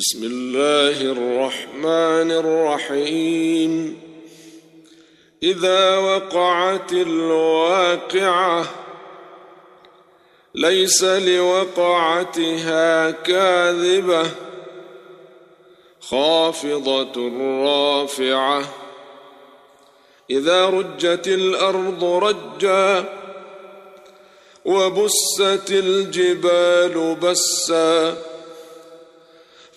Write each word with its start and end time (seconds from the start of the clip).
بسم 0.00 0.24
الله 0.24 1.00
الرحمن 1.00 2.32
الرحيم. 2.32 4.00
إذا 5.42 5.96
وقعت 5.96 6.92
الواقعة 6.92 8.64
ليس 10.54 11.04
لوقعتها 11.04 13.10
كاذبة 13.10 14.30
خافضة 16.00 17.30
رافعة. 17.64 18.64
إذا 20.30 20.66
رجت 20.66 21.28
الأرض 21.28 22.04
رجا 22.04 23.04
وبست 24.64 25.70
الجبال 25.70 27.16
بسّا. 27.22 28.29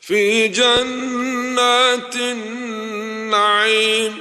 في 0.00 0.48
جنات 0.48 2.16
النعيم 2.16 4.18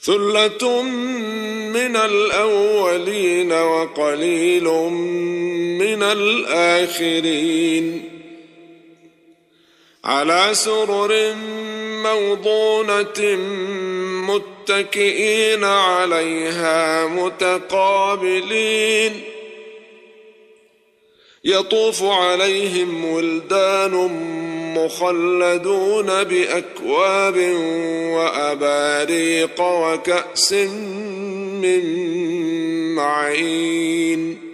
ثلة 0.00 0.82
من 1.72 1.96
الأولين 1.96 3.52
وقليل 3.52 4.64
من 5.78 6.02
الآخرين. 6.02 8.13
على 10.04 10.48
سرر 10.52 11.34
موضونة 12.04 13.36
متكئين 14.28 15.64
عليها 15.64 17.06
متقابلين. 17.06 19.12
يطوف 21.44 22.02
عليهم 22.02 23.04
ولدان 23.04 23.94
مخلدون 24.76 26.24
بأكواب 26.24 27.36
وأباريق 28.14 29.60
وكأس 29.60 30.52
من 31.62 31.84
معين. 32.94 34.53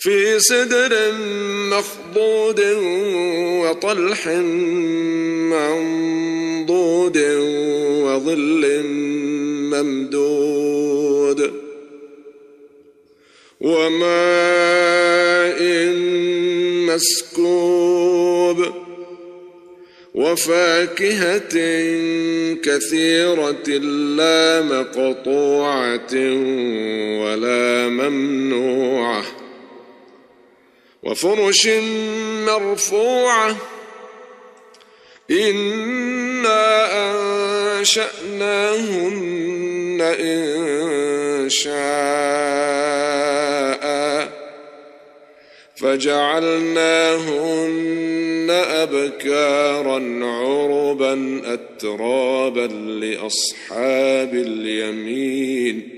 في 0.00 0.40
سدر 0.40 1.12
مخضود 1.70 2.60
وطلح 3.62 4.28
منضود 5.48 7.18
وظل 8.04 8.82
ممدود 9.72 11.52
وماء 13.60 15.62
مسكوب 16.86 18.66
وفاكهة 20.14 21.54
كثيرة 22.62 23.68
لا 24.16 24.62
مقطوعة 24.62 26.14
ولا 27.22 27.88
ممنوعة 27.88 29.07
وفرش 31.08 31.68
مرفوعة. 32.46 33.56
إنا 35.30 36.90
أنشأناهن 37.78 40.00
إن 40.00 41.50
شاء. 41.50 41.78
فجعلناهن 45.76 48.50
أبكارا 48.50 50.20
عربا 50.22 51.42
أترابا 51.44 52.66
لأصحاب 53.00 54.34
اليمين. 54.34 55.97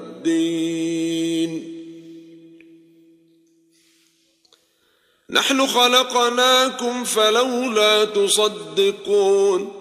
نحن 5.29 5.67
خلقناكم 5.67 7.03
فلولا 7.03 8.05
تصدقون. 8.05 9.73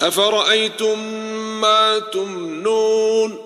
أفرأيتم 0.00 0.98
ما 1.60 1.98
تمنون؟ 1.98 3.38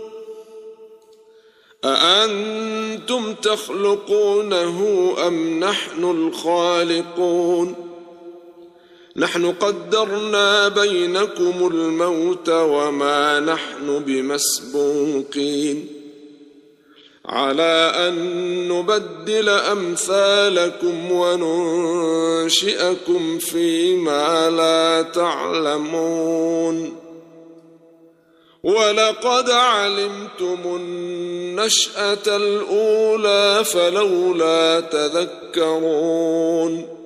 أأنتم 1.85 3.35
تخلقونه 3.35 5.15
أم 5.27 5.61
نحن 5.65 6.05
الخالقون؟ 6.05 7.88
نحن 9.19 9.53
قدرنا 9.53 10.69
بينكم 10.69 11.71
الموت 11.75 12.49
وما 12.49 13.41
نحن 13.41 14.03
بمسبوقين. 14.07 15.87
على 17.27 17.93
أن 17.97 18.69
نبدل 18.69 19.49
أمثالكم 19.49 21.13
وننشئكم 21.13 23.39
فيما 23.39 24.51
لا 24.51 25.03
تعلمون. 25.03 26.97
ولقد 28.63 29.51
علمتم 29.51 30.59
النشأة 30.65 32.27
الأولى 32.27 33.65
فلولا 33.65 34.81
تذكرون. 34.81 36.98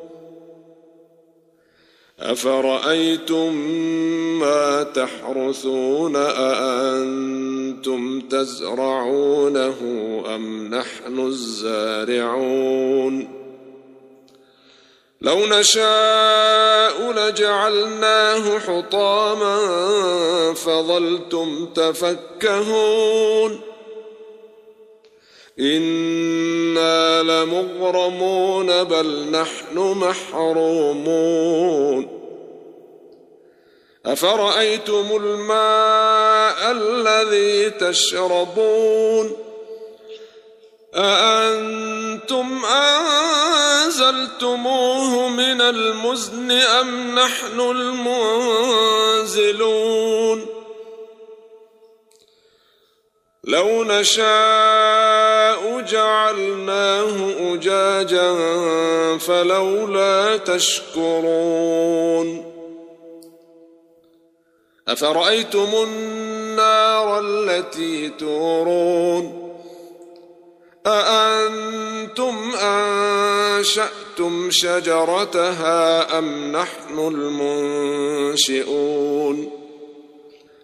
أفرأيتم 2.22 3.54
ما 4.40 4.82
تحرثون 4.82 6.16
أأنتم 6.16 8.20
تزرعونه 8.20 9.76
أم 10.34 10.74
نحن 10.74 11.26
الزارعون 11.26 13.28
لو 15.22 15.46
نشاء 15.46 17.12
لجعلناه 17.12 18.58
حطاما 18.58 19.58
فظلتم 20.54 21.68
تفكهون 21.74 23.60
أنا 25.60 27.22
لمغرمون 27.22 28.84
بل 28.84 29.30
نحن 29.30 29.78
محرومون 30.58 31.42
افرايتم 34.06 35.06
الماء 35.16 36.72
الذي 36.72 37.70
تشربون 37.70 39.36
اانتم 40.94 42.64
انزلتموه 43.84 45.28
من 45.28 45.60
المزن 45.60 46.50
ام 46.50 47.18
نحن 47.18 47.60
المنزلون 47.60 49.42
لو 53.44 53.84
نشاء 53.84 55.80
جعلناه 55.80 57.30
أجاجا 57.54 58.38
فلولا 59.18 60.36
تشكرون. 60.36 62.44
أفرأيتم 64.88 65.68
النار 65.82 67.20
التي 67.20 68.08
تورون؟ 68.08 69.52
أأنتم 70.86 72.52
أنشأتم 72.62 74.48
شجرتها 74.50 76.18
أم 76.18 76.52
نحن 76.52 76.98
المنشئون؟ 78.48 79.61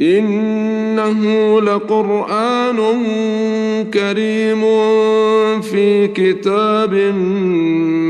إنه 0.00 1.60
لقرآن 1.60 2.76
كريم 3.94 4.60
في 5.60 6.08
كتاب 6.08 6.94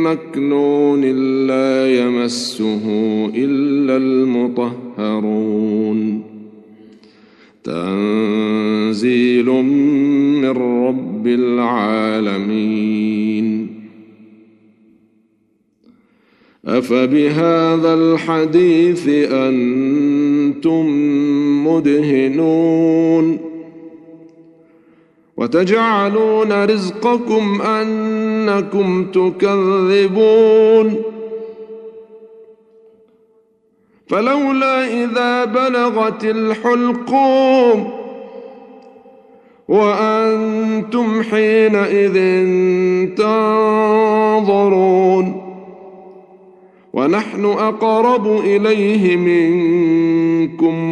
مكنون 0.07 1.01
لا 1.47 1.97
يمسه 2.05 2.85
إلا 3.35 3.97
المطهرون. 3.97 5.43
تنزيل 7.65 9.47
من 9.47 10.51
رب 10.87 11.27
العالمين. 11.27 12.83
أفبهذا 16.67 17.95
الحديث 17.95 19.09
أنتم 20.63 20.87
مدهنون 21.67 23.39
وتجعلون 25.37 26.65
رزقكم 26.65 27.63
أنكم 27.63 29.05
تكذبون 29.05 30.97
فلولا 34.07 35.05
إذا 35.05 35.45
بلغت 35.45 36.25
الحلقوم 36.25 37.91
وأنتم 39.69 41.23
حينئذ 41.23 42.15
تنظرون 43.15 44.63
ونحن 46.93 47.45
أقرب 47.45 48.41
إليه 48.41 49.17
منكم 49.17 50.12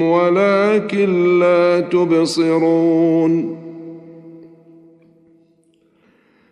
ولكن 0.03 1.39
لا 1.39 1.81
تبصرون. 1.81 3.57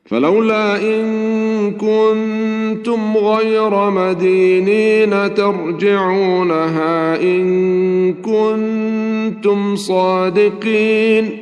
فلولا 0.04 0.82
إن 0.82 1.70
كنتم 1.70 3.16
غير 3.16 3.90
مدينين 3.90 5.34
ترجعونها 5.34 7.22
إن 7.22 8.14
كنتم 8.14 9.76
صادقين. 9.76 11.38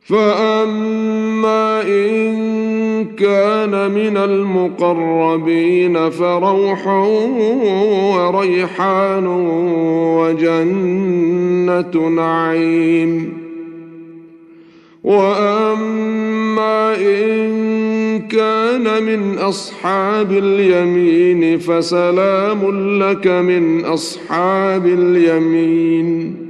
فأما 0.00 1.82
إن 1.82 2.59
كان 3.20 3.90
من 3.90 4.16
المقربين 4.16 6.10
فروح 6.10 6.86
وريحان 8.16 9.26
وجنة 10.16 12.08
نعيم. 12.08 13.32
وأما 15.04 16.96
إن 16.96 17.50
كان 18.28 19.02
من 19.02 19.38
أصحاب 19.38 20.32
اليمين 20.32 21.58
فسلام 21.58 22.70
لك 23.02 23.26
من 23.26 23.84
أصحاب 23.84 24.86
اليمين. 24.86 26.49